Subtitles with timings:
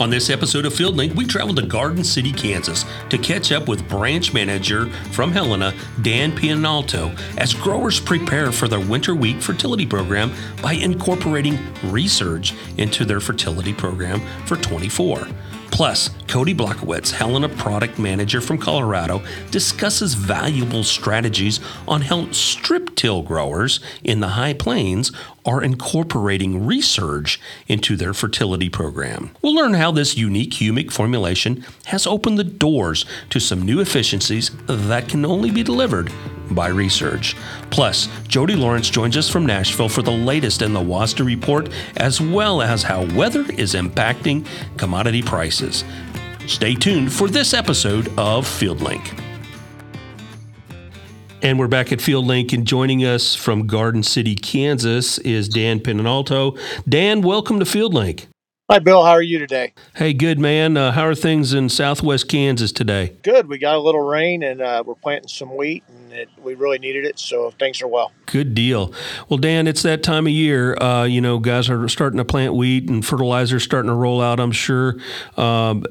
[0.00, 3.88] On this episode of FieldLink, we travel to Garden City, Kansas to catch up with
[3.88, 10.32] branch manager from Helena, Dan Pianalto, as growers prepare for their winter wheat fertility program
[10.60, 15.28] by incorporating Resurge into their fertility program for 24.
[15.70, 21.58] Plus, Kody Blochowitz, Helena product manager from Colorado, discusses valuable strategies
[21.88, 25.10] on how strip till growers in the high plains
[25.44, 27.38] are incorporating Resurge
[27.68, 29.30] into their fertility program.
[29.42, 34.50] We'll learn how this unique humic formulation has opened the doors to some new efficiencies
[34.66, 36.10] that can only be delivered
[36.50, 37.34] by Resurge.
[37.70, 42.20] Plus, Jody Lawrence joins us from Nashville for the latest in the WASDE report, as
[42.20, 45.84] well as how weather is impacting commodity prices.
[46.46, 49.23] Stay tuned for this episode of FieldLink.
[51.44, 56.58] And we're back at FieldLink, and joining us from Garden City, Kansas, is Dan Pianalto.
[56.88, 58.24] Dan, welcome to FieldLink.
[58.70, 59.04] Hi, Bill.
[59.04, 59.74] How are you today?
[59.94, 60.78] Hey, good man.
[60.78, 63.14] Uh, how are things in Southwest Kansas today?
[63.22, 63.46] Good.
[63.46, 66.78] We got a little rain, and uh, we're planting some wheat, and it, we really
[66.78, 68.10] needed it, so things are well.
[68.24, 68.90] Good deal.
[69.28, 70.78] Well, Dan, it's that time of year.
[70.80, 74.40] Uh, you know, guys are starting to plant wheat, and fertilizer starting to roll out.
[74.40, 74.96] I'm sure.
[75.36, 75.84] Um,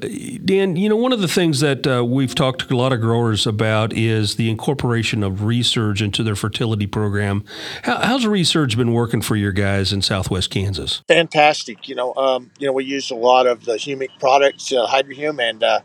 [0.44, 3.00] Dan, you know, one of the things that uh, we've talked to a lot of
[3.00, 7.44] growers about is the incorporation of Resurge into their fertility program.
[7.84, 11.04] How, how's Resurge been working for your guys in Southwest Kansas?
[11.06, 11.88] Fantastic.
[11.88, 12.12] You know.
[12.16, 15.80] Um, you know, we use a lot of the humic products, uh, Hydrohume, and uh,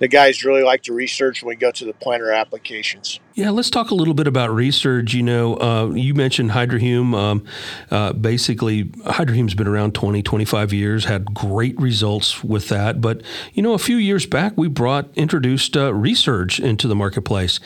[0.00, 3.20] the guys really like to Resurge when we go to the planter applications.
[3.34, 5.14] Yeah, let's talk a little bit about Resurge.
[5.14, 7.14] You know, uh, you mentioned Hydrohume.
[7.14, 7.44] Um,
[7.92, 13.00] uh, basically, Hydrohume's been around 20, 25 years, had great results with that.
[13.00, 17.60] But, you know, a few years back, we brought, introduced uh, Resurge into the marketplace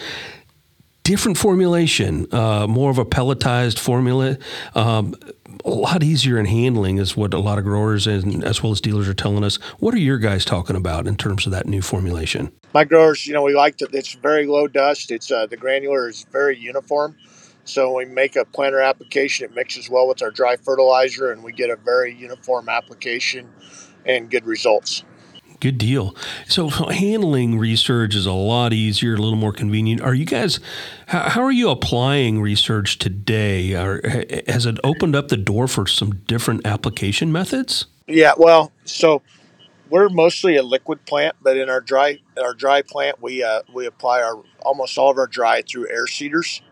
[1.08, 4.36] different formulation, uh, more of a pelletized formula.
[4.74, 5.14] Um,
[5.64, 8.80] a lot easier in handling is what a lot of growers and as well as
[8.80, 9.56] dealers are telling us.
[9.78, 12.52] What are your guys talking about in terms of that new formulation?
[12.74, 13.90] My growers, you know, we like it.
[13.92, 15.10] It's very low dust.
[15.10, 17.16] It's uh, the granular is very uniform.
[17.64, 21.44] So when we make a planter application, it mixes well with our dry fertilizer, and
[21.44, 23.50] we get a very uniform application
[24.06, 25.04] and good results.
[25.60, 26.14] Good deal.
[26.46, 30.00] So handling Resurge is a lot easier, a little more convenient.
[30.00, 30.60] Are you guys?
[31.06, 33.74] How, how are you applying Resurge today?
[33.74, 34.00] Are,
[34.46, 37.86] has it opened up the door for some different application methods?
[38.06, 38.34] Yeah.
[38.36, 39.22] Well, so
[39.90, 43.62] we're mostly a liquid plant, but in our dry in our dry plant, we uh,
[43.72, 46.62] we apply our almost all of our dry through air seeders,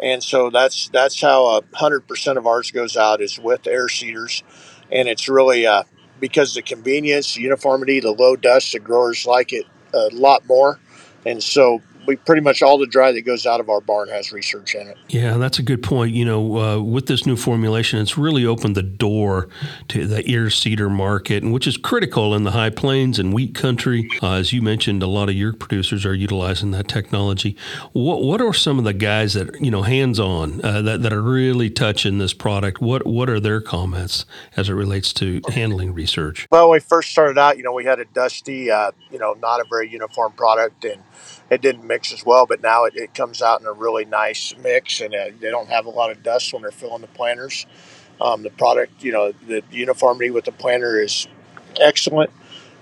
[0.00, 4.42] and so that's that's how hundred percent of ours goes out is with air seeders,
[4.90, 5.82] and it's really uh,
[6.22, 10.78] because the convenience, the uniformity, the low dust, the growers like it a lot more.
[11.26, 14.28] And so we pretty much all the dry that goes out of our barn has
[14.28, 14.96] Resurge in it.
[15.08, 16.14] Yeah, that's a good point.
[16.14, 19.48] You know, uh, with this new formulation, it's really opened the door
[19.88, 23.54] to the air seeder market, and which is critical in the high plains and wheat
[23.54, 24.08] country.
[24.22, 27.56] Uh, as you mentioned, a lot of your producers are utilizing that technology.
[27.92, 31.12] What what are some of the guys that you know hands on uh, that that
[31.12, 32.80] are really touching this product?
[32.80, 34.24] What what are their comments
[34.56, 36.46] as it relates to handling Resurge?
[36.50, 39.34] Well, when we first started out, you know, we had a dusty, uh, you know,
[39.34, 41.02] not a very uniform product, and
[41.52, 44.54] it didn't mix as well, but now it, it comes out in a really nice
[44.62, 47.66] mix, and uh, they don't have a lot of dust when they're filling the planters.
[48.20, 51.28] Um, the product, you know, the uniformity with the planter is
[51.78, 52.30] excellent,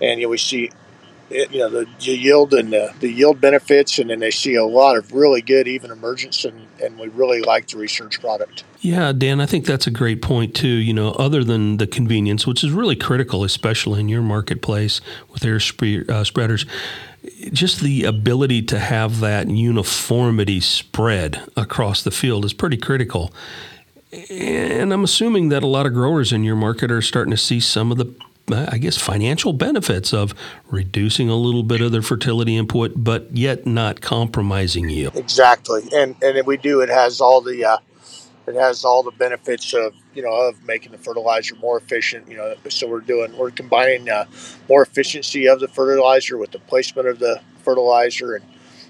[0.01, 0.71] and you know, we see,
[1.29, 4.55] it, you know, the, the yield and the, the, yield benefits, and then they see
[4.55, 8.63] a lot of really good even emergence, and, and we really like the Resurge product.
[8.79, 10.67] Yeah, Dan, I think that's a great point too.
[10.67, 15.43] You know, other than the convenience, which is really critical, especially in your marketplace with
[15.43, 15.59] air
[16.09, 16.65] uh, spreaders
[17.51, 23.33] just the ability to have that uniformity spread across the field is pretty critical.
[24.29, 27.59] And I'm assuming that a lot of growers in your market are starting to see
[27.59, 28.13] some of the,
[28.49, 30.33] I guess, financial benefits of
[30.69, 35.15] reducing a little bit of their fertility input, but yet not compromising yield.
[35.15, 37.77] Exactly, and and if we do, it has all the uh,
[38.47, 42.27] it has all the benefits of you know of making the fertilizer more efficient.
[42.29, 44.25] You know, so we're doing we're combining uh,
[44.69, 48.45] more efficiency of the fertilizer with the placement of the fertilizer, and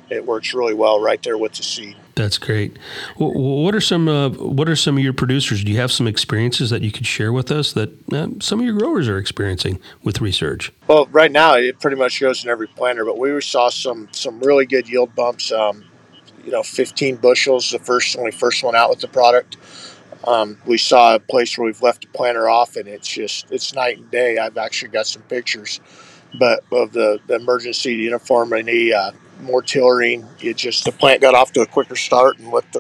[0.10, 1.96] it works really well right there with the seed.
[2.16, 2.78] That's great.
[3.18, 5.64] What are some uh, What are some of your producers?
[5.64, 8.66] Do you have some experiences that you could share with us that uh, some of
[8.66, 10.72] your growers are experiencing with Resurge?
[10.88, 14.40] Well, right now it pretty much goes in every planter, but we saw some some
[14.40, 15.52] really good yield bumps.
[15.52, 15.86] Um,
[16.44, 19.58] you know 15 bushels the first when we first went out with the product.
[20.28, 23.74] Um, we saw a place where we've left the planter off, and it's just it's
[23.74, 24.38] night and day.
[24.38, 25.80] I've actually got some pictures,
[26.40, 30.28] but of the, the emergency uniformity, uh, more tillering.
[30.40, 32.78] It just the plant got off to a quicker start and looked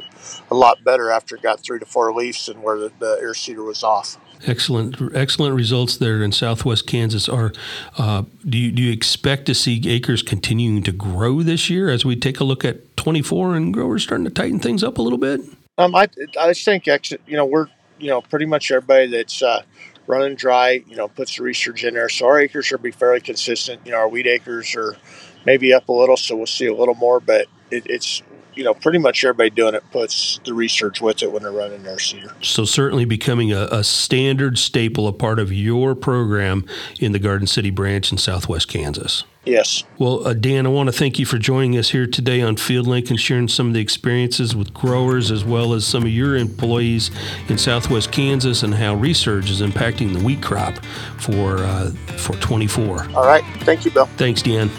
[0.50, 3.34] a lot better after it got three to four leaves and where the, the air
[3.34, 4.18] seeder was off.
[4.48, 7.30] Excellent, excellent results there in Southwest Kansas.
[7.30, 7.54] Are
[7.98, 12.06] uh, do you do you expect to see acres continuing to grow this year as
[12.06, 15.20] we take a look at 24 and growers starting to tighten things up a little
[15.20, 15.42] bit?
[15.77, 16.07] Um, I
[16.39, 17.68] I think actually, you know we're
[18.00, 19.63] you know pretty much everybody that's uh,
[20.07, 23.21] running dry you know puts the Resurge in there, so our acres should be fairly
[23.21, 23.81] consistent.
[23.85, 24.97] You know our wheat acres are
[25.45, 28.21] maybe up a little, so we'll see a little more, but it, it's
[28.53, 31.83] you know, pretty much everybody doing it puts the Resurge with it when they're running
[31.83, 32.33] their seeder.
[32.42, 36.65] So certainly becoming a, a, standard staple, a part of your program
[37.00, 39.24] in the Garden City branch in Southwest Kansas.
[39.44, 39.83] Yes.
[39.98, 43.09] Well, uh, Dan, I want to thank you for joining us here today on FieldLink
[43.09, 47.09] and sharing some of the experiences with growers as well as some of your employees
[47.47, 50.75] in Southwest Kansas and how Resurge is impacting the wheat crop
[51.18, 53.07] for uh, for 24.
[53.15, 53.44] All right.
[53.62, 54.06] Thank you, Bill.
[54.18, 54.69] Thanks, Dan.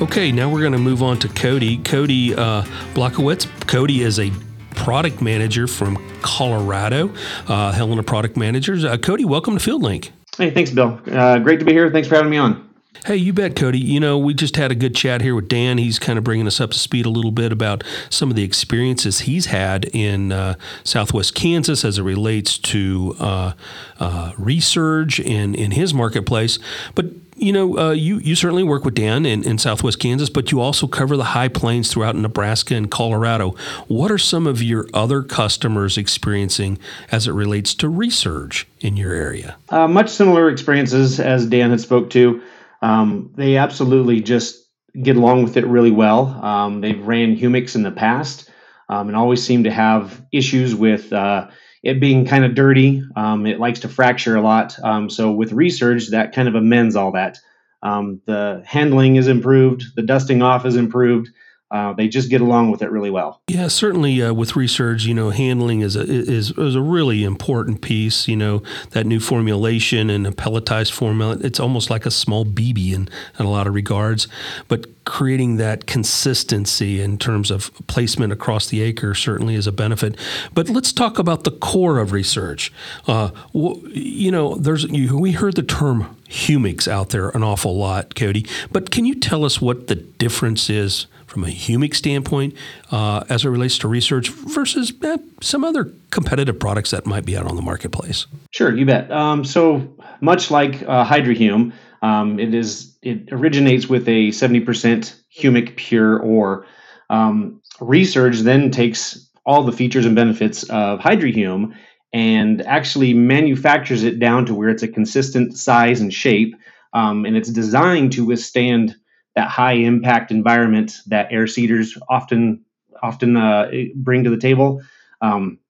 [0.00, 1.82] Okay, now we're going to move on to Kody.
[1.82, 2.62] Kody uh,
[2.94, 3.46] Blochowitz.
[3.66, 4.30] Kody is a
[4.76, 7.12] product manager from Colorado,
[7.48, 8.84] uh, Helena Product Managers.
[8.84, 10.10] Uh, Kody, welcome to FieldLink.
[10.36, 11.00] Hey, thanks, Bill.
[11.10, 11.90] Uh, great to be here.
[11.90, 12.68] Thanks for having me on.
[13.06, 13.80] Hey, you bet, Kody.
[13.80, 15.78] You know, we just had a good chat here with Dan.
[15.78, 18.44] He's kind of bringing us up to speed a little bit about some of the
[18.44, 20.54] experiences he's had in uh,
[20.84, 23.52] Southwest Kansas as it relates to uh,
[23.98, 26.60] uh, Resurge in, in his marketplace.
[26.94, 27.06] But
[27.38, 30.60] you know, uh, you you certainly work with Dan in, in Southwest Kansas, but you
[30.60, 33.54] also cover the high plains throughout Nebraska and Colorado.
[33.86, 36.78] What are some of your other customers experiencing
[37.10, 39.56] as it relates to Resurge in your area?
[39.68, 42.42] Uh, much similar experiences as Dan had spoke to.
[42.82, 44.66] Um, they absolutely just
[45.02, 46.26] get along with it really well.
[46.44, 48.50] Um, they've ran humics in the past
[48.88, 51.12] um, and always seem to have issues with.
[51.12, 51.48] Uh,
[51.82, 53.02] it being kind of dirty.
[53.16, 54.78] Um, it likes to fracture a lot.
[54.82, 57.38] Um, so with Resurge, that kind of amends all that.
[57.82, 61.28] Um, the handling is improved, the dusting off is improved.
[61.70, 63.42] Uh, they just get along with it really well.
[63.46, 67.82] Yeah, certainly uh, with Resurge, you know, handling is a is, is a really important
[67.82, 68.26] piece.
[68.26, 72.94] You know, that new formulation and a pelletized formula, it's almost like a small BB
[72.94, 74.28] in, in a lot of regards.
[74.68, 80.16] But creating that consistency in terms of placement across the acre certainly is a benefit.
[80.54, 82.70] But let's talk about the core of Resurge.
[83.06, 88.48] Uh, you know, there's we heard the term humics out there an awful lot, Kody.
[88.72, 91.06] But can you tell us what the difference is?
[91.38, 92.54] From a humic standpoint
[92.90, 97.36] uh, as it relates to Resurge versus eh, some other competitive products that might be
[97.36, 98.26] out on the marketplace?
[98.50, 99.08] Sure, you bet.
[99.12, 99.88] Um, so
[100.20, 106.66] much like uh, Hydrohume, um, it is it originates with a 70% humic pure ore.
[107.08, 111.72] Um, Resurge then takes all the features and benefits of Hydrohume
[112.12, 116.56] and actually manufactures it down to where it's a consistent size and shape,
[116.94, 118.96] um, and it's designed to withstand
[119.38, 122.64] that high impact environment that air seeders often
[123.00, 124.82] often uh, bring to the table.
[125.20, 125.60] Um,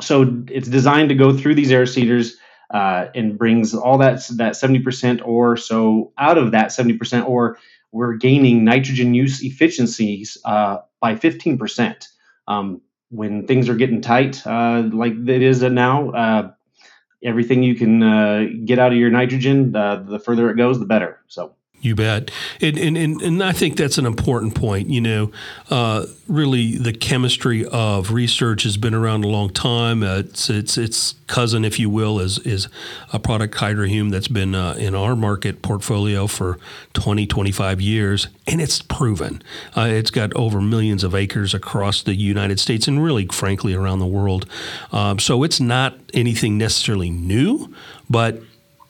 [0.00, 2.38] so it's designed to go through these air seeders
[2.72, 7.58] uh, and brings all that that 70% or so out of that 70% or
[7.92, 12.08] we're gaining nitrogen use efficiencies uh, by 15%.
[12.48, 12.80] Um,
[13.10, 16.50] when things are getting tight, uh, like it is now, uh,
[17.22, 20.86] everything you can uh, get out of your nitrogen, uh, the further it goes, the
[20.86, 21.20] better.
[21.28, 21.54] So.
[21.84, 22.30] You bet.
[22.62, 24.88] And, and, and, and, I think that's an important point.
[24.88, 25.32] You know,
[25.68, 30.02] uh, really the chemistry of Resurge has been around a long time.
[30.02, 32.68] Uh, it's, it's, its cousin, if you will, is, is
[33.12, 36.58] a product, Hydrohume, that's been uh, in our market portfolio for
[36.94, 38.28] 20, 25 years.
[38.46, 39.42] And it's proven.
[39.76, 43.98] Uh, it's got over millions of acres across the United States and really, frankly, around
[43.98, 44.46] the world.
[44.90, 47.74] Um, so it's not anything necessarily new,
[48.08, 48.40] but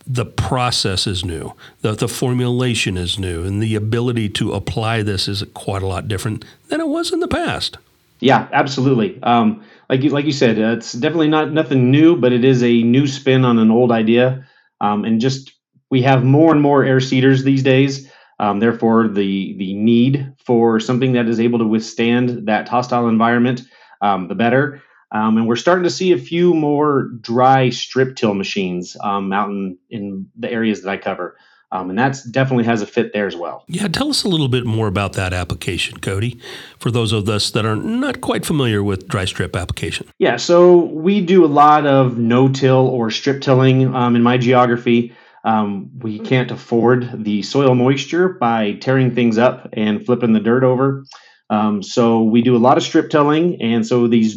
[0.06, 5.28] the process is new, the, the formulation is new, and the ability to apply this
[5.28, 7.78] is quite a lot different than it was in the past.
[8.20, 9.23] Yeah, absolutely.
[9.23, 12.62] Um, like you, like you said, uh, it's definitely not nothing new, but it is
[12.62, 14.46] a new spin on an old idea.
[14.80, 15.52] Um, and just
[15.90, 18.11] we have more and more air seeders these days.
[18.40, 23.62] Um, therefore, the the need for something that is able to withstand that hostile environment,
[24.00, 24.82] um, the better.
[25.12, 29.49] Um, and we're starting to see a few more dry strip till machines um, out
[29.49, 31.37] in, in the areas that I cover.
[31.75, 33.64] Um, and that definitely has a fit there as well.
[33.66, 36.40] Yeah, tell us a little bit more about that application, Kody,
[36.78, 40.08] for those of us that are not quite familiar with dry strip application.
[40.20, 44.38] Yeah, so we do a lot of no till or strip tilling um, in my
[44.38, 45.12] geography.
[45.42, 50.62] Um, we can't afford the soil moisture by tearing things up and flipping the dirt
[50.62, 51.04] over.
[51.50, 54.37] Um, so we do a lot of strip tilling, and so these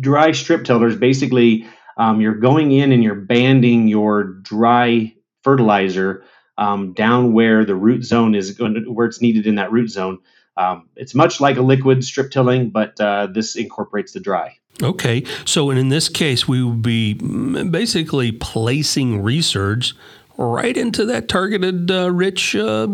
[0.00, 1.66] dry strip tillers basically
[1.98, 5.12] um, you're going in and you're banding your dry
[5.42, 6.24] fertilizer
[6.56, 9.88] um, down where the root zone is going to, where it's needed in that root
[9.88, 10.18] zone.
[10.56, 14.56] Um, it's much like a liquid strip tilling, but uh, this incorporates the dry.
[14.82, 19.94] Okay, so in this case, we would be mm, basically placing resurge
[20.38, 22.86] right into that targeted uh, rich uh,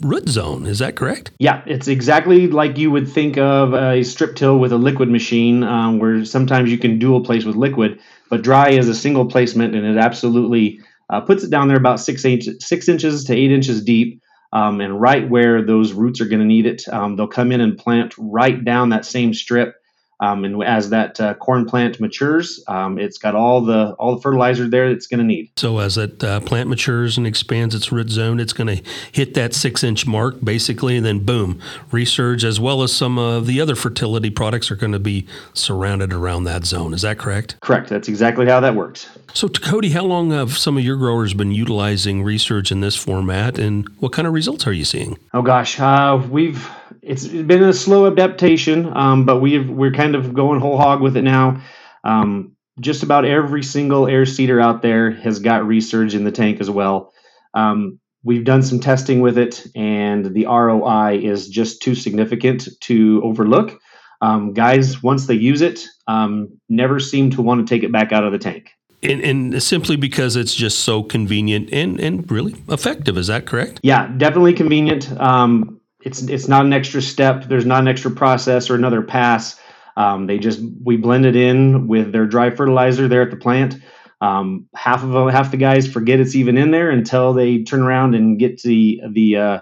[0.00, 0.64] root zone.
[0.64, 1.32] Is that correct?
[1.38, 5.64] Yeah, it's exactly like you would think of a strip till with a liquid machine,
[5.64, 7.98] um, where sometimes you can dual place with liquid,
[8.30, 12.00] but dry is a single placement, and it absolutely uh, puts it down there about
[12.00, 14.20] six inch, six inches to eight inches deep.
[14.54, 17.62] Um, and right where those roots are going to need it, um, they'll come in
[17.62, 19.81] and plant right down that same strip
[20.22, 24.22] um, and as that uh, corn plant matures, um, it's got all the all the
[24.22, 25.50] fertilizer there it's going to need.
[25.56, 29.34] So as that uh, plant matures and expands its root zone, it's going to hit
[29.34, 31.60] that six inch mark basically, and then boom,
[31.90, 36.12] resurge as well as some of the other fertility products are going to be surrounded
[36.12, 36.94] around that zone.
[36.94, 37.56] Is that correct?
[37.60, 37.88] Correct.
[37.88, 39.08] That's exactly how that works.
[39.34, 43.58] So, Kody, how long have some of your growers been utilizing Resurge in this format,
[43.58, 45.18] and what kind of results are you seeing?
[45.34, 46.70] Oh gosh, uh, we've
[47.02, 51.16] it's been a slow adaptation, um, but we've we're kind of going whole hog with
[51.16, 51.60] it now.
[52.04, 56.60] Um, just about every single air seeder out there has got resurge in the tank
[56.60, 57.12] as well.
[57.54, 63.20] Um, we've done some testing with it, and the ROI is just too significant to
[63.24, 63.78] overlook.
[64.20, 68.12] Um, guys, once they use it, um, never seem to want to take it back
[68.12, 68.70] out of the tank.
[69.02, 73.18] And, and, simply because it's just so convenient and, and really effective.
[73.18, 73.80] Is that correct?
[73.82, 75.10] Yeah, definitely convenient.
[75.20, 77.44] Um, it's it's not an extra step.
[77.44, 79.58] There's not an extra process or another pass.
[79.96, 83.76] Um, they just we blend it in with their dry fertilizer there at the plant.
[84.20, 87.82] Um, half of them, half the guys forget it's even in there until they turn
[87.82, 89.60] around and get the the uh,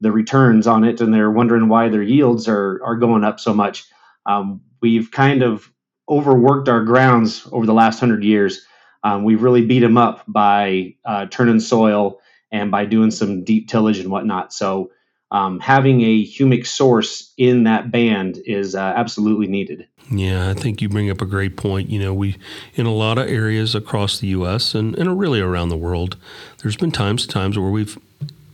[0.00, 3.54] the returns on it, and they're wondering why their yields are are going up so
[3.54, 3.84] much.
[4.26, 5.70] Um, we've kind of
[6.08, 8.66] overworked our grounds over the last hundred years.
[9.02, 12.20] Um, we've really beat them up by uh, turning soil
[12.52, 14.52] and by doing some deep tillage and whatnot.
[14.52, 14.90] So
[15.34, 19.84] um, having a humic source in that band is uh, absolutely needed.
[20.08, 21.90] Yeah, I think you bring up a great point.
[21.90, 22.36] You know, we
[22.76, 24.76] in a lot of areas across the U.S.
[24.76, 26.16] and, and really around the world,
[26.62, 27.98] there's been times times where we've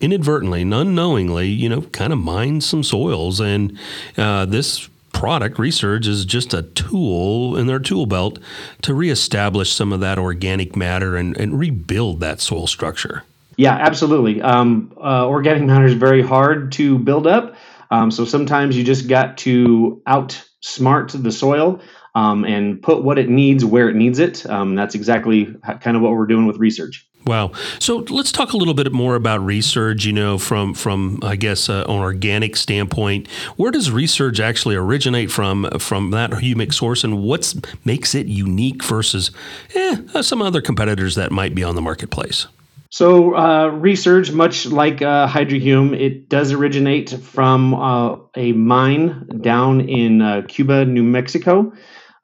[0.00, 3.78] inadvertently, unknowingly, you know, kind of mined some soils, and
[4.16, 8.38] uh, this product resurge is just a tool in their tool belt
[8.80, 13.25] to reestablish some of that organic matter and, and rebuild that soil structure.
[13.60, 14.40] Yeah, absolutely.
[14.40, 17.56] Um, uh, organic matter is very hard to build up.
[17.90, 21.78] Um, so sometimes you just got to outsmart the soil
[22.14, 24.48] um, and put what it needs where it needs it.
[24.48, 27.02] Um, that's exactly kind of what we're doing with Resurge.
[27.26, 27.52] Wow.
[27.80, 30.06] So let's talk a little bit more about resurge.
[30.06, 35.30] You know, from from I guess uh, an organic standpoint, where does resurge actually originate
[35.30, 35.68] from?
[35.80, 39.30] From that humic source, and what makes it unique versus
[39.74, 42.46] eh, some other competitors that might be on the marketplace?
[42.90, 49.88] So, uh, resurge, much like uh, Hydrohume, it does originate from uh, a mine down
[49.88, 51.73] in uh, Cuba, New Mexico.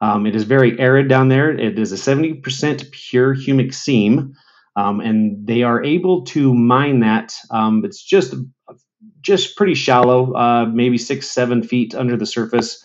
[0.01, 1.57] Um, it is very arid down there.
[1.57, 4.33] It is a 70% pure humic seam,
[4.75, 7.33] um, and they are able to mine that.
[7.49, 8.35] Um, it's just
[9.21, 12.83] just pretty shallow, uh, maybe six, seven feet under the surface.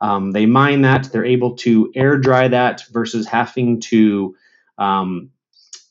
[0.00, 1.10] Um, they mine that.
[1.12, 4.34] They're able to air dry that versus having to
[4.78, 5.30] um,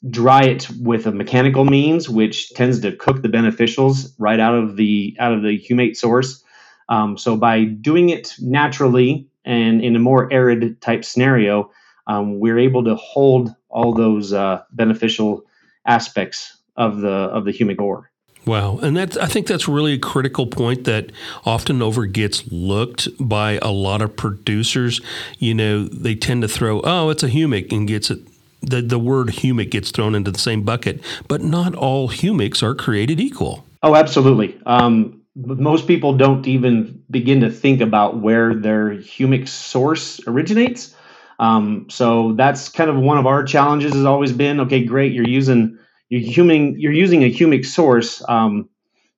[0.10, 4.76] dry it with a mechanical means, which tends to cook the beneficials right out of
[4.76, 6.44] the out of the humate source.
[6.90, 11.72] Um, so by doing it naturally and in a more arid type scenario,
[12.08, 15.46] um, we're able to hold all those uh, beneficial
[15.86, 18.10] aspects of the of the humic ore.
[18.46, 21.12] Wow, and that's I think that's really a critical point that
[21.46, 25.00] often over gets looked by a lot of producers.
[25.40, 28.20] You know, they tend to throw, "Oh, it's a humic," and gets it
[28.63, 32.74] the, the word humic gets thrown into the same bucket, but not all humics are
[32.74, 33.65] created equal.
[33.84, 34.60] Oh, absolutely.
[34.65, 40.96] Um, most people don't even begin to think about where their humic source originates.
[41.39, 45.27] Um, so that's kind of one of our challenges has always been okay, great, you're
[45.27, 45.77] using
[46.10, 48.24] you're huming you're using a humic source.
[48.29, 48.70] Um,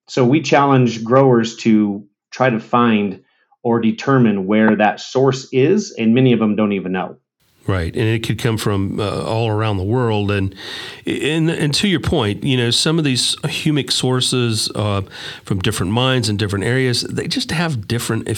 [0.08, 3.22] so we challenge growers to try to find
[3.62, 7.18] or determine where that source is, and many of them don't even know.
[7.66, 10.54] Right, and it could come from uh, all around the world, and,
[11.04, 15.02] and and to your point, you know, some of these humic sources uh,
[15.42, 18.28] from different mines and different areas, they just have different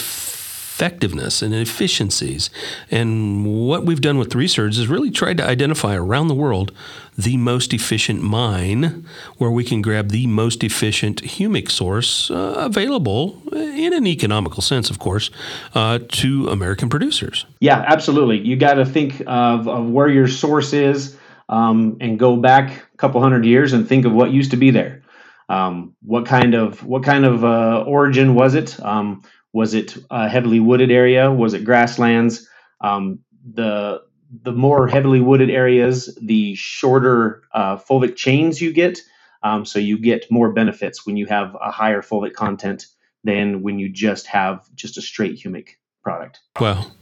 [0.79, 2.51] effectiveness and efficiencies.
[2.89, 6.71] And what we've done with Resurge is really tried to identify around the world
[7.17, 9.05] the most efficient mine
[9.39, 14.89] where we can grab the most efficient humic source uh, available in an economical sense,
[14.89, 15.31] of course,
[15.75, 17.45] uh, to American producers.
[17.59, 18.39] Yeah, absolutely.
[18.39, 21.17] You got to think of, of where your source is
[21.49, 24.71] um, and go back a couple hundred years and think of what used to be
[24.71, 25.03] there.
[25.49, 28.79] Um, what kind of what kind of uh, origin was it?
[28.85, 31.31] Um, was it a heavily wooded area?
[31.31, 32.49] Was it grasslands?
[32.81, 33.21] Um,
[33.55, 34.03] the
[34.43, 39.01] the more heavily wooded areas, the shorter uh, fulvic chains you get.
[39.43, 42.87] Um, so you get more benefits when you have a higher fulvic content
[43.25, 45.71] than when you just have just a straight humic
[46.03, 46.41] product.
[46.61, 46.93] Well,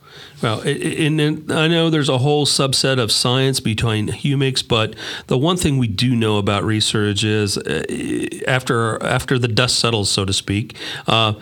[0.43, 4.95] well, and, and I know there's a whole subset of science between humics, but
[5.29, 10.11] the one thing we do know about Resurge is uh, after after the dust settles,
[10.11, 11.35] so to speak, uh,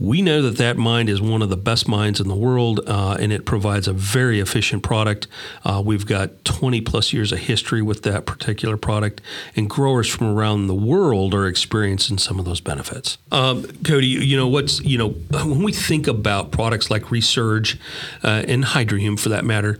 [0.00, 3.18] we know that that mine is one of the best mines in the world, uh,
[3.20, 5.26] and it provides a very efficient product.
[5.62, 9.20] Uh, we've got 20 plus years of history with that particular product,
[9.54, 13.18] and growers from around the world are experiencing some of those benefits.
[13.30, 17.78] Um, Kody, you know what's you know when we think about products like Resurge
[18.22, 19.78] uh, and Hydrohume, for that matter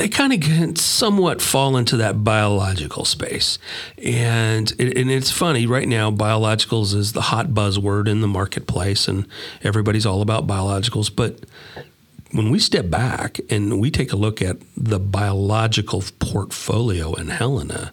[0.00, 3.58] they kind of somewhat fall into that biological space.
[4.02, 9.08] And, it, and it's funny, right now, biologicals is the hot buzzword in the marketplace,
[9.08, 9.26] and
[9.62, 11.14] everybody's all about biologicals.
[11.14, 11.40] But
[12.32, 17.92] when we step back and we take a look at the biological portfolio in Helena,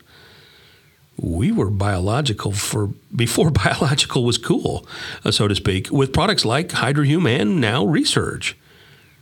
[1.20, 4.88] we were biological for before biological was cool,
[5.26, 8.54] uh, so to speak, with products like Hydrohume and now Resurge.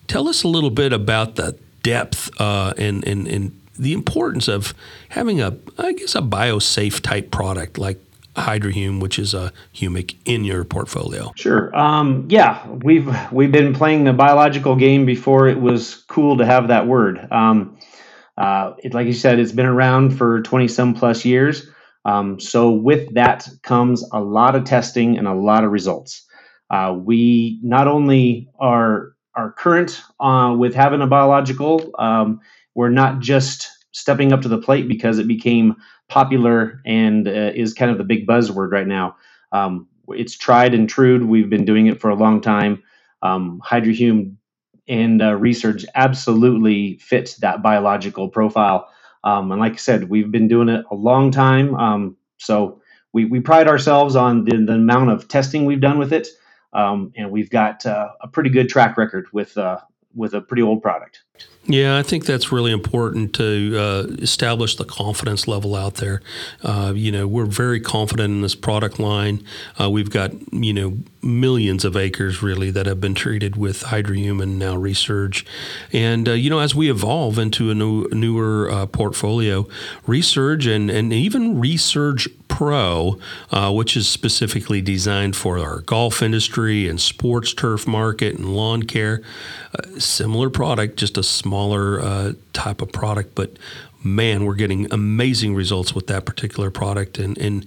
[0.08, 4.74] Tell us a little bit about the depth uh, and, and, and the importance of
[5.10, 8.00] having a, I guess, a biosafe type product like
[8.36, 11.32] Hydrohume, which is a humic in your portfolio?
[11.36, 11.76] Sure.
[11.76, 16.68] Um, yeah, we've we've been playing the biological game before it was cool to have
[16.68, 17.32] that word.
[17.32, 17.78] Um,
[18.38, 21.66] uh, it, like you said, it's been around for twenty some plus years.
[22.04, 26.26] Um, so with that comes a lot of testing and a lot of results.
[26.70, 31.92] Uh, we not only are are current uh, with having a biological.
[32.00, 32.42] Um,
[32.76, 35.76] we're not just stepping up to the plate because it became
[36.10, 39.16] popular and uh, is kind of the big buzzword right now.
[39.52, 41.26] Um, it's tried and true.
[41.26, 42.84] We've been doing it for a long time.
[43.22, 44.36] Um, Hydrohume
[44.88, 48.90] and uh, Resurge absolutely fits that biological profile.
[49.24, 51.76] Um, and like I said, we've been doing it a long time.
[51.76, 52.82] Um, so
[53.14, 56.28] we, we pride ourselves on the, the amount of testing we've done with it
[56.76, 59.80] um, and we've got uh, a pretty good track record with uh,
[60.14, 61.24] with a pretty old product.
[61.68, 66.22] Yeah, I think that's really important to uh, establish the confidence level out there.
[66.62, 69.44] Uh, you know, we're very confident in this product line.
[69.82, 74.44] Uh, we've got you know millions of acres really that have been treated with Hydrohume
[74.44, 75.44] and now Resurge,
[75.92, 79.64] and uh, you know as we evolve into a new newer uh, portfolio,
[80.06, 83.20] Resurge and and even Resurge Pro,
[83.52, 88.84] uh, which is specifically designed for our golf industry and sports turf market and lawn
[88.84, 89.22] care.
[89.98, 93.58] similar product, just a smaller uh, type of product, but
[94.06, 97.20] man, we're getting amazing results with that particular product.
[97.20, 97.66] And, and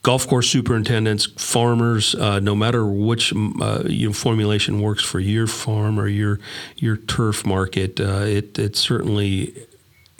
[0.00, 5.46] golf course superintendents, farmers, uh, no matter which uh, you know, formulation works for your
[5.46, 6.40] farm or your
[6.76, 9.52] your turf market, uh, it it certainly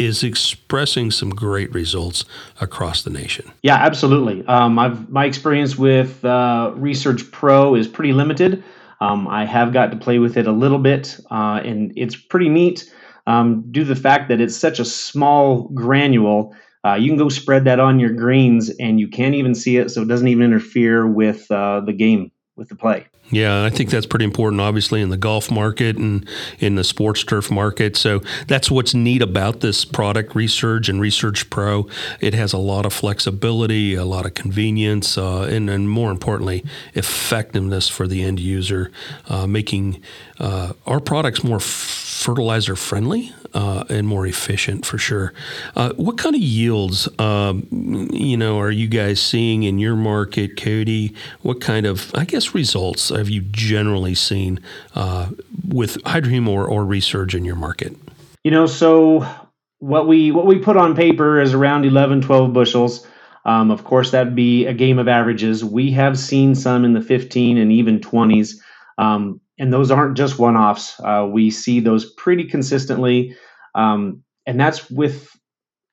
[0.05, 2.25] is expressing some great results
[2.61, 3.51] across the nation.
[3.63, 4.45] Yeah, absolutely.
[4.47, 8.63] Um, I've my experience with uh, Resurge Pro is pretty limited.
[9.01, 12.49] Um, I have got to play with it a little bit, uh, and it's pretty
[12.49, 12.93] neat
[13.27, 16.55] um, due to the fact that it's such a small granule.
[16.85, 19.91] Uh, you can go spread that on your greens, and you can't even see it,
[19.91, 23.07] so it doesn't even interfere with uh, the game, with the play.
[23.31, 27.25] Yeah, I think that's pretty important, obviously, in the golf market and in the sports
[27.25, 27.97] turf market.
[27.97, 31.89] So that's what's neat about this product, Resurge and Resurge Pro.
[32.21, 36.63] It has a lot of flexibility, a lot of convenience, uh, and, and more importantly,
[36.93, 38.91] effectiveness for the end user,
[39.29, 40.03] uh, making
[40.39, 45.33] uh, our products more fertilizer friendly uh, and more efficient for sure.
[45.77, 47.67] Uh, what kind of yields, um,
[48.13, 51.15] you know, are you guys seeing in your market, Kody?
[51.43, 54.61] What kind of, I guess, results have you generally seen
[54.95, 55.31] uh,
[55.69, 57.97] with Hydrohume or, or Resurge in your market?
[58.45, 59.27] You know, so
[59.79, 63.07] what we what we put on paper is around 11, 12 bushels.
[63.45, 65.65] Um, of course, that'd be a game of averages.
[65.65, 68.55] We have seen some in the 15 and even 20s.
[68.99, 70.99] Um, and those aren't just one offs.
[71.01, 73.37] Uh, we see those pretty consistently.
[73.75, 75.31] Um, and that's with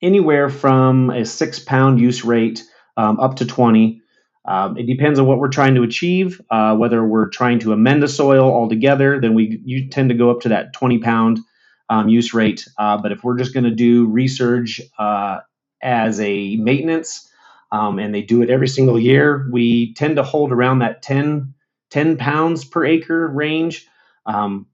[0.01, 2.63] anywhere from a six pound use rate
[2.97, 4.01] um, up to 20.
[4.45, 6.41] Um, it depends on what we're trying to achieve.
[6.49, 10.31] Uh, whether we're trying to amend the soil altogether, then we you tend to go
[10.31, 11.39] up to that 20 pound
[11.89, 12.67] um, use rate.
[12.77, 15.39] Uh, but if we're just going to do Resurge uh,
[15.83, 17.29] as a maintenance,
[17.71, 21.53] um, and they do it every single year, we tend to hold around that 10
[21.89, 23.87] 10 pounds per acre range.
[24.25, 24.67] Um,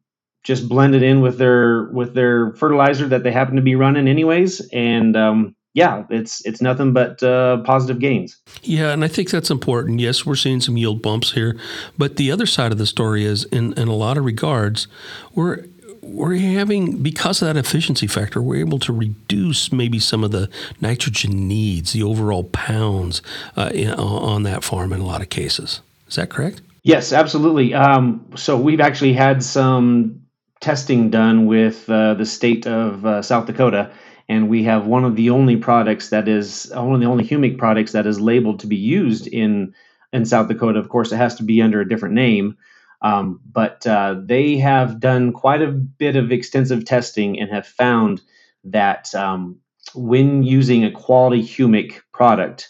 [0.43, 4.61] just blended in with their with their fertilizer that they happen to be running anyways,
[4.71, 8.39] and um, yeah, it's it's nothing but uh, positive gains.
[8.61, 9.99] Yeah, and I think that's important.
[9.99, 11.59] Yes, we're seeing some yield bumps here,
[11.97, 14.87] but the other side of the story is, in in a lot of regards,
[15.33, 15.65] we're
[16.01, 20.47] we're having because of that efficiency factor, we're able to reduce maybe some of the
[20.79, 23.23] nitrogen needs, the overall pounds
[23.57, 25.81] uh, in, on that farm in a lot of cases.
[26.07, 26.61] Is that correct?
[26.85, 27.73] Yes, absolutely.
[27.73, 30.21] Um, so we've actually had some
[30.61, 33.91] testing done with uh, the state of uh, South Dakota
[34.29, 37.57] and we have one of the only products that is one of the only humic
[37.57, 39.73] products that is labeled to be used in
[40.13, 40.79] in South Dakota.
[40.79, 42.57] Of course, it has to be under a different name,
[43.01, 48.21] um, but uh, they have done quite a bit of extensive testing and have found
[48.65, 49.57] that um,
[49.95, 52.69] when using a quality humic product,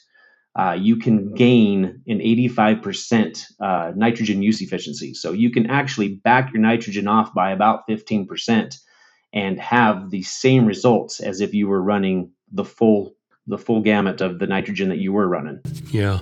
[0.56, 5.14] uh, you can gain an 85% uh, nitrogen use efficiency.
[5.14, 8.78] So you can actually back your nitrogen off by about 15%
[9.34, 13.15] and have the same results as if you were running the full
[13.48, 15.62] the full gamut of the nitrogen that you were running.
[15.92, 16.22] Yeah,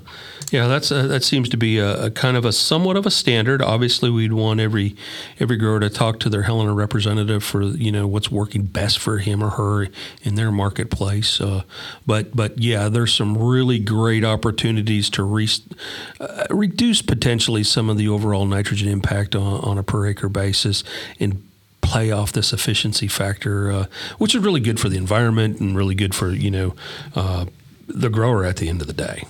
[0.51, 3.11] yeah, that's a, that seems to be a, a, kind of a somewhat of a
[3.11, 3.61] standard.
[3.61, 4.95] Obviously, we'd want every
[5.39, 9.19] every grower to talk to their Helena representative for you know what's working best for
[9.19, 9.87] him or her
[10.23, 11.39] in their marketplace.
[11.39, 11.63] Uh,
[12.05, 15.47] but but yeah, there's some really great opportunities to re,
[16.19, 20.83] uh, reduce potentially some of the overall nitrogen impact on, on a per acre basis
[21.21, 21.41] and
[21.83, 23.85] play off this efficiency factor, uh,
[24.17, 26.75] which is really good for the environment and really good for you know
[27.15, 27.45] uh,
[27.87, 29.23] the grower at the end of the day.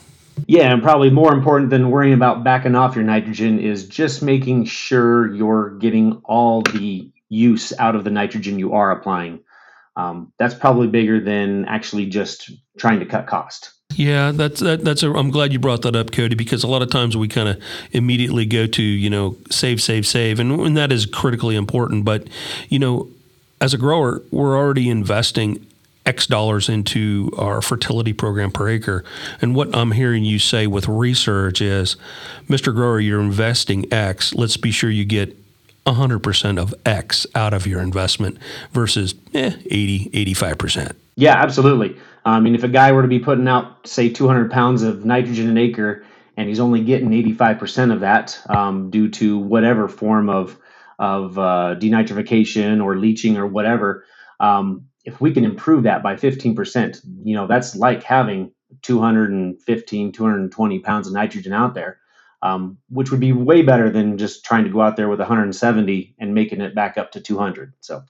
[0.47, 4.65] Yeah, and probably more important than worrying about backing off your nitrogen is just making
[4.65, 9.39] sure you're getting all the use out of the nitrogen you are applying.
[9.95, 13.71] Um, that's probably bigger than actually just trying to cut cost.
[13.95, 15.03] Yeah, that's that, that's.
[15.03, 17.49] A, I'm glad you brought that up, Kody, because a lot of times we kind
[17.49, 22.05] of immediately go to you know save, save, save, and, and that is critically important.
[22.05, 22.27] But
[22.69, 23.09] you know,
[23.61, 25.65] as a grower, we're already investing
[26.05, 29.03] X dollars into our fertility program per acre.
[29.41, 31.95] And what I'm hearing you say with Resurge is,
[32.47, 32.73] Mr.
[32.73, 34.33] Grower, you're investing X.
[34.33, 35.37] Let's be sure you get
[35.85, 38.37] 100% of X out of your investment
[38.71, 40.95] versus eh, 80, 85%.
[41.15, 41.97] Yeah, absolutely.
[42.25, 45.49] I mean, if a guy were to be putting out, say, 200 pounds of nitrogen
[45.49, 46.05] an acre,
[46.37, 50.57] and he's only getting 85% of that um, due to whatever form of
[50.99, 54.05] of uh, denitrification or leaching or whatever,
[54.39, 58.51] um, if we can improve that by 15%, you know, that's like having
[58.83, 61.99] 215, 220 pounds of nitrogen out there,
[62.43, 66.15] um, which would be way better than just trying to go out there with 170
[66.19, 67.73] and making it back up to 200.
[67.81, 68.03] So.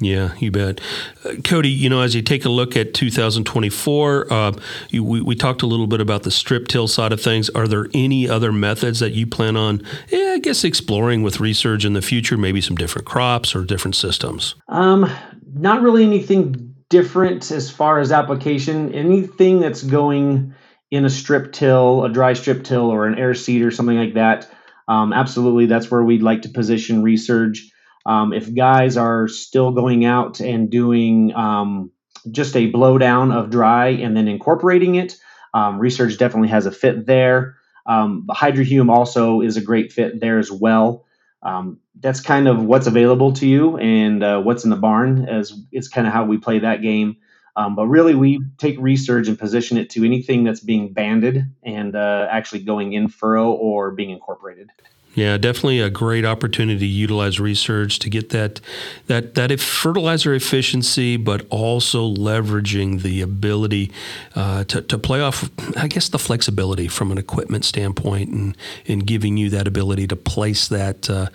[0.00, 0.80] Yeah, you bet.
[1.24, 4.52] Uh, Kody, you know, as you take a look at 2024, uh,
[4.88, 7.50] you, we, we, talked a little bit about the strip till side of things.
[7.50, 11.84] Are there any other methods that you plan on, eh, I guess, exploring with Resurge
[11.84, 12.38] in the future?
[12.38, 14.54] Maybe some different crops or different systems?
[14.68, 15.10] Um,
[15.52, 18.94] not really anything different as far as application.
[18.94, 20.54] Anything that's going
[20.90, 24.14] in a strip till, a dry strip till, or an air seed or something like
[24.14, 24.50] that,
[24.88, 27.69] um, absolutely, that's where we'd like to position Resurge.
[28.06, 31.90] Um, if guys are still going out and doing um,
[32.30, 35.16] just a blowdown of dry and then incorporating it,
[35.54, 37.56] um, Resurge definitely has a fit there.
[37.86, 41.04] Um, Hydrohume also is a great fit there as well.
[41.42, 45.52] Um, that's kind of what's available to you and uh, what's in the barn as
[45.72, 47.16] is kind of how we play that game.
[47.56, 51.96] Um, but really, we take Resurge and position it to anything that's being banded and
[51.96, 54.70] uh, actually going in furrow or being incorporated.
[55.14, 58.60] Yeah, definitely a great opportunity to utilize Resurge to get that
[59.08, 63.90] that that fertilizer efficiency, but also leveraging the ability
[64.36, 69.04] uh, to, to play off, I guess, the flexibility from an equipment standpoint, and and
[69.04, 71.26] giving you that ability to place that uh,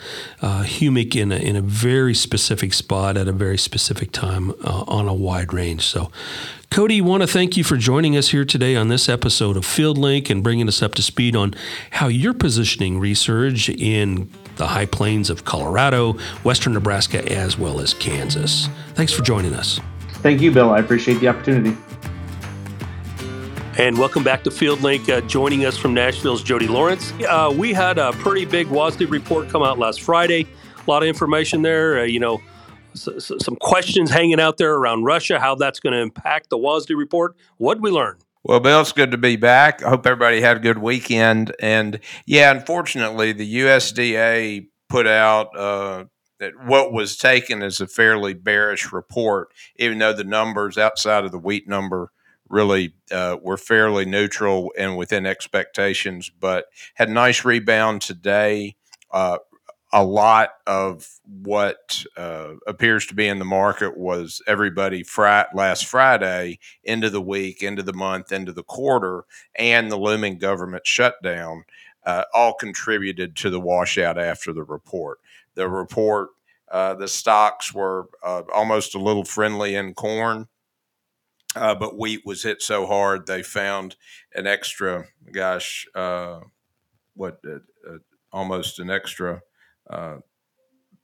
[0.42, 4.86] uh, humic in a, in a very specific spot at a very specific time uh,
[4.88, 5.82] on a wide range.
[5.82, 6.12] So,
[6.76, 10.30] Kody, want to thank you for joining us here today on this episode of FieldLink
[10.30, 11.56] and bringing us up to speed on
[11.92, 17.94] how you're positioning Resurge in the high plains of Colorado, western Nebraska, as well as
[17.94, 18.68] Kansas.
[18.94, 19.80] Thanks for joining us.
[20.16, 20.72] Thank you, Bill.
[20.72, 21.78] I appreciate the opportunity.
[23.78, 25.08] And welcome back to FieldLink.
[25.08, 27.14] Uh, joining us from Nashville's Jody Lawrence.
[27.26, 30.46] Uh, we had a pretty big WASDE report come out last Friday.
[30.86, 32.00] A lot of information there.
[32.00, 32.42] Uh, you know,
[32.96, 37.36] some questions hanging out there around Russia, how that's going to impact the WASDE report.
[37.58, 38.18] What did we learn?
[38.44, 39.84] Well, Bill, it's good to be back.
[39.84, 41.56] I hope everybody had a good weekend.
[41.60, 46.06] And yeah, unfortunately, the USDA put out uh,
[46.66, 51.40] what was taken as a fairly bearish report, even though the numbers outside of the
[51.40, 52.12] wheat number
[52.48, 58.76] really uh, were fairly neutral and within expectations, but had nice rebound today.
[59.10, 59.40] Uh,
[59.96, 65.86] a lot of what uh, appears to be in the market was everybody fri- last
[65.86, 69.24] Friday into the week, into the month, into the quarter,
[69.56, 71.64] and the looming government shutdown
[72.06, 75.20] uh, all contributed to the washout after the report.
[75.54, 76.32] The report,
[76.70, 80.50] uh, the stocks were uh, almost a little friendly in corn.
[81.56, 83.96] Uh, but wheat was hit so hard they found
[84.34, 86.42] an extra, gosh, uh,
[87.14, 87.40] what,
[88.34, 89.42] almost an extra
[89.90, 90.18] uh,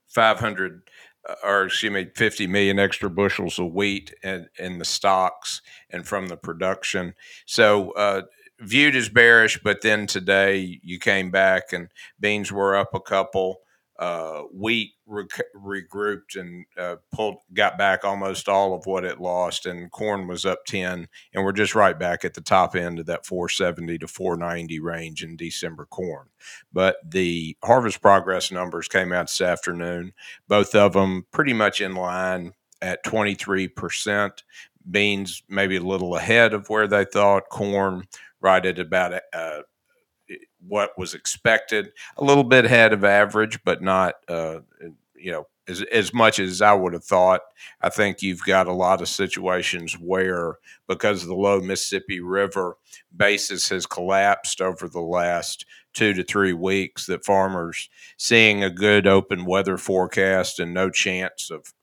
[0.09, 0.81] 500
[1.27, 6.07] uh, or excuse me 50 million extra bushels of wheat in, in the stocks and
[6.07, 7.13] from the production.
[7.45, 8.23] So uh,
[8.59, 11.89] viewed as bearish but then today you came back and
[12.19, 13.61] beans were up a couple
[14.01, 19.67] uh, wheat re- regrouped and uh, pulled, got back almost all of what it lost,
[19.67, 23.05] and corn was up ten, and we're just right back at the top end of
[23.05, 26.27] that 470 to 490 range in December corn.
[26.73, 30.13] But the harvest progress numbers came out this afternoon,
[30.47, 34.43] both of them pretty much in line at 23 percent.
[34.89, 37.49] Beans maybe a little ahead of where they thought.
[37.49, 38.07] Corn
[38.41, 39.61] right at about uh,
[40.67, 44.60] what was expected, a little bit ahead of average, but not uh,
[45.15, 47.41] you know as as much as I would have thought.
[47.82, 52.78] I think you've got a lot of situations where because the low Mississippi River
[53.15, 59.08] basis has collapsed over the last two to three weeks that farmers seeing a good
[59.08, 61.74] open weather forecast and no chance of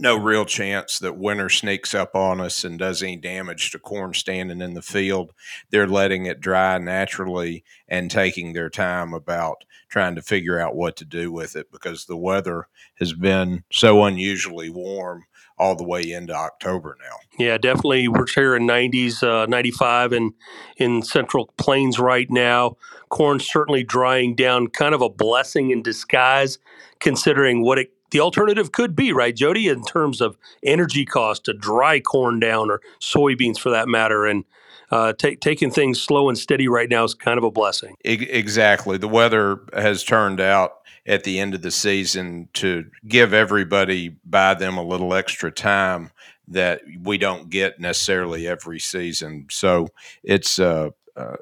[0.00, 4.14] no real chance that winter sneaks up on us and does any damage to corn
[4.14, 5.32] standing in the field.
[5.70, 10.96] They're letting it dry naturally and taking their time about trying to figure out what
[10.96, 15.24] to do with it because the weather has been so unusually warm
[15.58, 17.16] all the way into October now.
[17.38, 18.08] Yeah, definitely.
[18.08, 20.32] We're here in 90s, uh, 95 and
[20.76, 22.76] in central plains right now.
[23.08, 26.58] Corn certainly drying down, kind of a blessing in disguise,
[27.00, 31.52] considering what it the alternative could be, right, Jody, in terms of energy cost to
[31.52, 34.24] dry corn down or soybeans for that matter.
[34.24, 34.44] And
[34.90, 37.94] uh, taking things slow and steady right now is kind of a blessing.
[38.04, 38.96] Exactly.
[38.96, 44.54] The weather has turned out at the end of the season to give everybody by
[44.54, 46.10] them a little extra time
[46.48, 49.46] that we don't get necessarily every season.
[49.50, 49.88] So
[50.22, 51.36] it's uh, uh,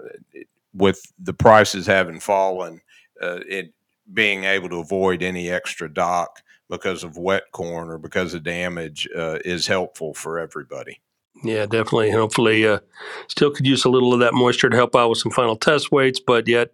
[0.74, 2.80] with the prices having fallen,
[3.22, 3.72] uh, it
[4.12, 9.08] being able to avoid any extra dock because of wet corn or because of damage
[9.16, 11.00] uh, is helpful for everybody.
[11.44, 12.10] Yeah, definitely.
[12.10, 12.80] Hopefully, uh,
[13.28, 15.92] still could use a little of that moisture to help out with some final test
[15.92, 16.70] weights, but yet,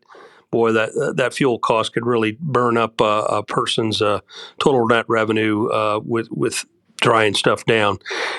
[0.50, 4.20] boy, that that fuel cost could really burn up uh, a person's uh,
[4.60, 6.64] total net revenue uh, with with
[7.02, 7.98] drying stuff down.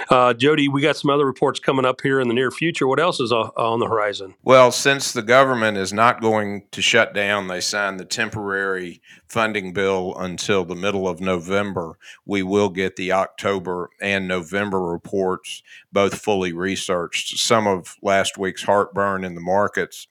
[0.09, 2.87] Uh, Jody, we got some other reports coming up here in the near future.
[2.87, 4.33] What else is on the horizon?
[4.41, 9.73] Well, since the government is not going to shut down, they signed the temporary funding
[9.73, 11.97] bill until the middle of November.
[12.25, 17.37] We will get the October and November reports, both fully researched.
[17.37, 20.07] Some of last week's heartburn in the markets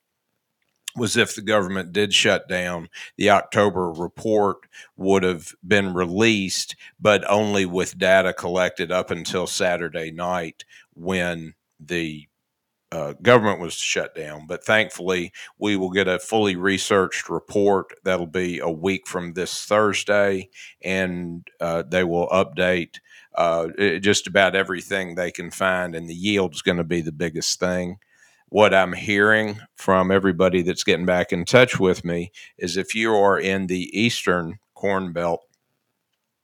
[0.97, 4.59] was if the government did shut down, the October report
[4.97, 12.29] would have been released, but only with data collected up until Saturday night when the
[12.93, 14.47] uh, government was shut down.
[14.47, 19.65] But thankfully, we will get a fully researched report that'll be a week from this
[19.65, 20.51] Thursday,
[20.83, 22.97] and uh, they will update
[23.35, 23.69] uh,
[24.01, 27.59] just about everything they can find, and the yield is going to be the biggest
[27.59, 27.99] thing
[28.53, 33.15] what I'm hearing from everybody that's getting back in touch with me is if you
[33.15, 35.41] are in the eastern corn belt,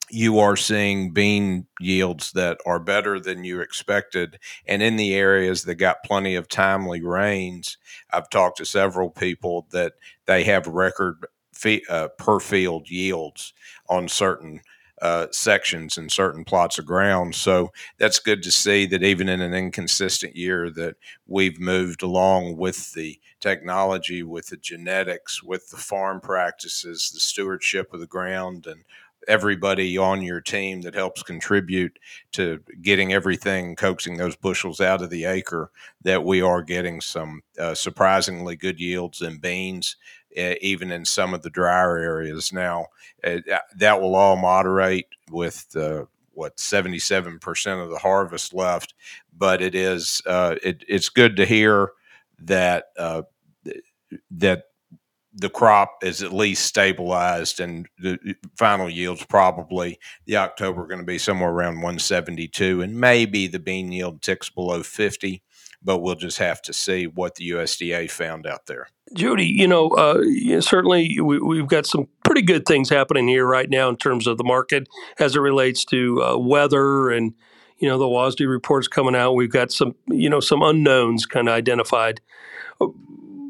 [0.08, 4.38] you are seeing bean yields that are better than you expected.
[4.66, 7.76] And in the areas that got plenty of timely rains,
[8.10, 9.92] I've talked to several people that
[10.24, 13.52] they have record fee, uh, per field yields
[13.90, 14.62] on certain
[15.00, 17.34] uh, sections and certain plots of ground.
[17.34, 22.56] So that's good to see that even in an inconsistent year that we've moved along
[22.56, 28.66] with the technology, with the genetics, with the farm practices, the stewardship of the ground,
[28.66, 28.84] and
[29.26, 31.98] everybody on your team that helps contribute
[32.32, 35.70] to getting everything, coaxing those bushels out of the acre,
[36.02, 39.96] that we are getting some uh, surprisingly good yields in beans
[40.36, 42.52] even in some of the drier areas.
[42.52, 42.86] Now,
[43.24, 43.38] uh,
[43.76, 45.66] that will all moderate with
[46.38, 48.94] what 77% of the harvest left,
[49.36, 51.90] but it is uh, it, it's good to hear
[52.40, 53.22] that uh,
[54.30, 54.62] that
[55.34, 58.18] the crop is at least stabilized and the
[58.56, 63.92] final yields probably the October going to be somewhere around 172 and maybe the bean
[63.92, 65.42] yield ticks below 50
[65.82, 68.88] but we'll just have to see what the USDA found out there.
[69.14, 73.70] Jody, you know, uh, certainly we, have got some pretty good things happening here right
[73.70, 74.88] now in terms of the market
[75.18, 77.32] as it relates to uh, weather and
[77.78, 79.32] you know the WASDE reports coming out.
[79.32, 82.20] We've got some you know some unknowns kind of identified.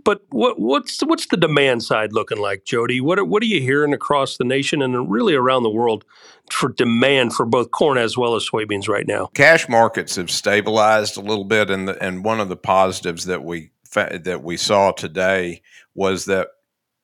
[0.09, 2.99] But what, what's what's the demand side looking like, Jody?
[2.99, 6.07] What are, what are you hearing across the nation and really around the world
[6.51, 9.27] for demand for both corn as well as soybeans right now?
[9.35, 13.45] Cash markets have stabilized a little bit, and the, and one of the positives that
[13.45, 15.61] we that we saw today
[15.95, 16.49] was that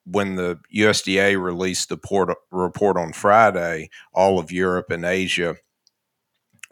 [0.06, 5.56] when the USDA released the port, report on Friday, all of Europe and Asia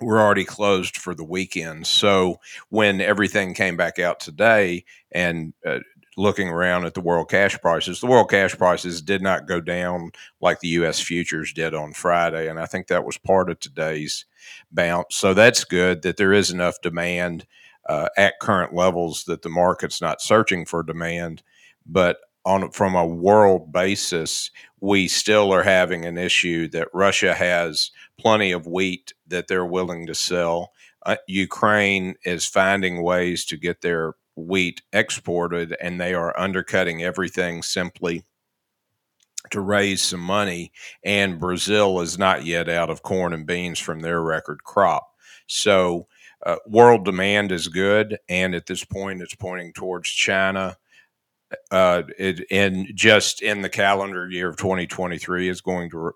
[0.03, 1.87] were already closed for the weekend.
[1.87, 5.81] So when everything came back out today and uh,
[6.17, 10.11] looking around at the world cash prices, the world cash prices did not go down
[10.41, 11.01] like the U.S.
[11.01, 12.49] futures did on Friday.
[12.49, 14.27] And I think that was part of today's
[14.71, 15.17] bounce.
[15.17, 17.47] So that's good that there is enough demand
[17.89, 21.43] uh, at current levels that the market's not searching for demand.
[21.87, 27.91] But on from a world basis, we still are having an issue that Russia has
[28.19, 30.73] plenty of wheat that they're willing to sell.
[31.05, 37.63] Uh, Ukraine is finding ways to get their wheat exported, and they are undercutting everything
[37.63, 38.25] simply
[39.51, 40.73] to raise some money.
[41.05, 45.09] And Brazil is not yet out of corn and beans from their record crop.
[45.47, 46.07] So,
[46.45, 50.77] uh, world demand is good, and at this point, it's pointing towards China.
[51.71, 56.13] Uh, it, in just in the calendar year of 2023 is going to re-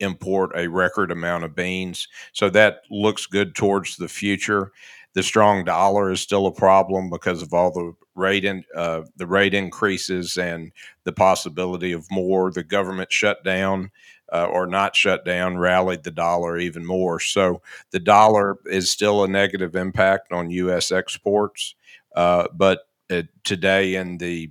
[0.00, 2.06] import a record amount of beans.
[2.32, 4.72] So that looks good towards the future.
[5.16, 9.26] The strong dollar is still a problem because of all the rate in, uh, the
[9.26, 10.72] rate increases and
[11.04, 12.50] the possibility of more.
[12.50, 13.92] The government shutdown
[14.30, 17.18] uh, or not shut down rallied the dollar even more.
[17.18, 20.92] So the dollar is still a negative impact on U.S.
[20.92, 21.74] exports.
[22.14, 24.50] Uh, but uh, today in the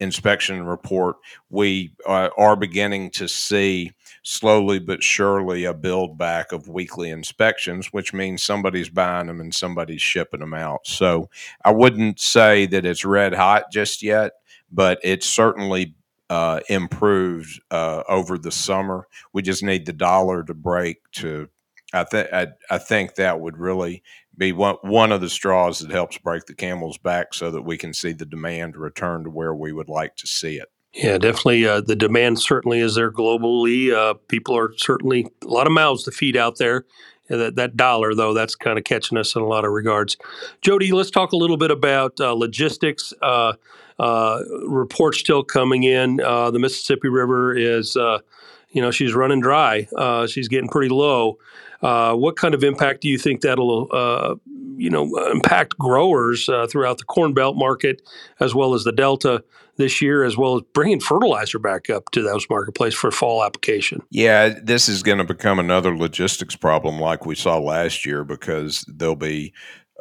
[0.00, 1.16] inspection report,
[1.50, 7.92] we uh, are beginning to see slowly but surely a build back of weekly inspections,
[7.92, 10.86] which means somebody's buying them and somebody's shipping them out.
[10.86, 11.28] So
[11.64, 14.32] I wouldn't say that it's red hot just yet,
[14.72, 15.94] but it's certainly
[16.30, 19.06] uh, improved uh, over the summer.
[19.32, 21.48] We just need the dollar to break to.
[21.92, 24.02] I think I think that would really
[24.36, 27.76] be one one of the straws that helps break the camel's back, so that we
[27.76, 30.68] can see the demand return to where we would like to see it.
[30.92, 31.66] Yeah, definitely.
[31.66, 33.92] Uh, the demand certainly is there globally.
[33.92, 36.84] Uh, people are certainly a lot of mouths to feed out there.
[37.28, 40.16] that, that dollar, though, that's kind of catching us in a lot of regards.
[40.62, 43.12] Jody, let's talk a little bit about uh, logistics.
[43.22, 43.54] Uh,
[43.98, 46.20] uh, reports still coming in.
[46.20, 47.96] Uh, the Mississippi River is,
[48.74, 49.88] you know, she's running dry.
[49.96, 51.38] Uh, she's getting pretty low.
[51.80, 54.34] Uh, what kind of impact do you think that'll, uh,
[54.76, 58.02] you know, impact growers throughout the Corn Belt market
[58.40, 59.42] as well as the Delta?
[59.76, 64.00] this year, as well as bringing fertilizer back up to those marketplace for fall application.
[64.10, 68.84] Yeah, this is going to become another logistics problem like we saw last year because
[68.88, 69.52] there'll be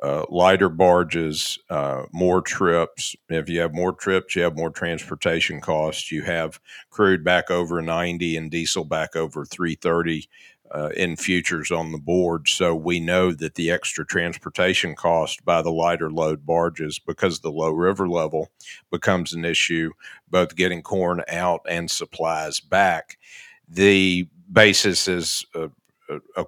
[0.03, 3.15] uh, lighter barges, uh, more trips.
[3.29, 6.11] If you have more trips, you have more transportation costs.
[6.11, 10.29] You have crude back over 90 and diesel back over 330
[10.71, 12.49] uh, in futures on the board.
[12.49, 17.51] So we know that the extra transportation cost by the lighter load barges, because the
[17.51, 18.49] low river level
[18.91, 19.91] becomes an issue,
[20.29, 23.17] both getting corn out and supplies back.
[23.69, 25.69] The basis is uh,
[26.35, 26.45] a,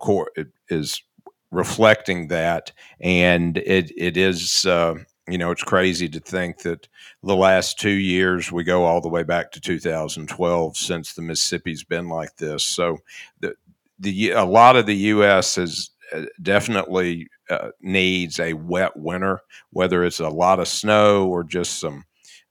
[0.70, 1.02] is
[1.52, 4.66] reflecting that, and it it is.
[4.66, 4.96] Uh,
[5.28, 6.88] you know, it's crazy to think that
[7.24, 11.84] the last two years we go all the way back to 2012 since the Mississippi's
[11.84, 12.64] been like this.
[12.64, 13.00] So
[13.40, 13.56] the
[14.00, 15.58] the a lot of the U.S.
[15.58, 21.44] is uh, definitely uh, needs a wet winter, whether it's a lot of snow or
[21.44, 22.04] just some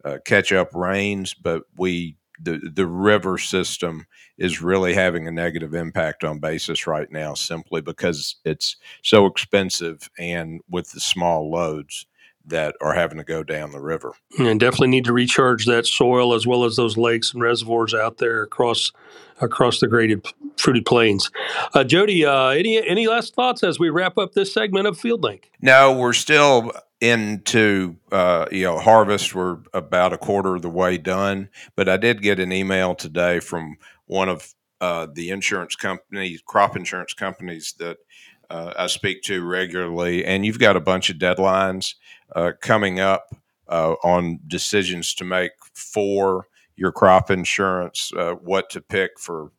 [0.04, 1.34] uh, catch up rains.
[1.34, 4.06] But we the the river system
[4.38, 10.10] is really having a negative impact on basis right now, simply because it's so expensive
[10.18, 12.06] and with the small loads
[12.46, 14.12] that are having to go down the river.
[14.38, 18.18] And definitely need to recharge that soil as well as those lakes and reservoirs out
[18.18, 18.92] there across
[19.40, 21.30] across the graded fruited plains.
[21.74, 25.44] Uh, Jody, uh, any any last thoughts as we wrap up this segment of FieldLink?
[25.60, 29.34] No, we're still into uh, you know harvest.
[29.34, 33.40] We're about a quarter of the way done, but I did get an email today
[33.40, 37.98] from one of uh, the insurance companies, crop insurance companies that
[38.50, 41.94] uh, I speak to regularly, and you've got a bunch of deadlines
[42.34, 43.34] uh, coming up
[43.68, 46.46] uh, on decisions to make for
[46.76, 49.52] your crop insurance, uh, what to pick for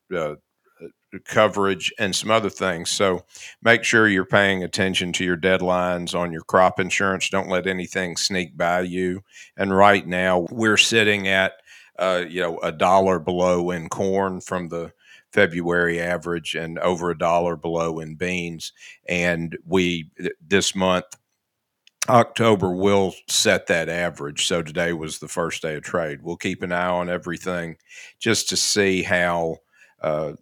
[1.20, 2.90] coverage, and some other things.
[2.90, 3.26] So
[3.62, 7.30] make sure you're paying attention to your deadlines on your crop insurance.
[7.30, 9.22] Don't let anything sneak by you.
[9.58, 11.54] And right now, we're sitting at
[11.98, 14.92] uh, you know, a dollar below in corn from the
[15.32, 18.74] February average and over a dollar below in beans.
[19.08, 20.10] And we,
[20.46, 21.06] this month,
[22.08, 24.46] October will set that average.
[24.46, 26.22] So today was the first day of trade.
[26.22, 27.78] We'll keep an eye on everything
[28.20, 29.58] just to see how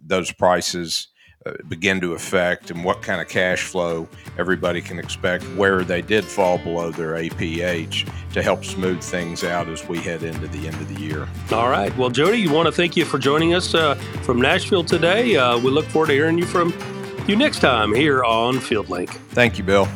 [0.06, 1.08] those prices
[1.46, 4.08] uh, begin to affect and what kind of cash flow
[4.38, 9.68] everybody can expect where they did fall below their APH to help smooth things out
[9.68, 11.28] as we head into the end of the year.
[11.52, 11.96] All right.
[11.98, 15.36] Well, Jody, you want to thank you for joining us uh, from Nashville today.
[15.36, 16.74] Uh, we look forward to hearing you from
[17.28, 19.10] you next time here on FieldLink.
[19.10, 19.88] Thank you, Bill.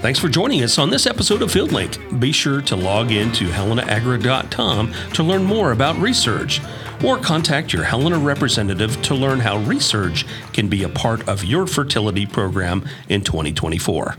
[0.00, 2.20] Thanks for joining us on this episode of FieldLink.
[2.20, 6.60] Be sure to log in to helenaagri.com to learn more about Resurge
[7.04, 11.66] or contact your Helena representative to learn how Resurge can be a part of your
[11.66, 14.16] fertility program in 2024.